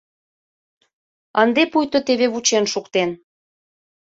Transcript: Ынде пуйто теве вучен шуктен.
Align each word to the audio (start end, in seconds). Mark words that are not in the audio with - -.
Ынде 1.43 1.63
пуйто 1.71 1.99
теве 2.07 2.27
вучен 2.33 2.65
шуктен. 2.73 3.09